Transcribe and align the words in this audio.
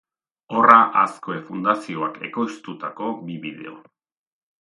Horra 0.59 0.77
Azkue 1.01 1.35
Fundazioak 1.49 2.17
ekoiztutako 2.29 3.11
bi 3.29 3.37
bideo. 3.45 3.75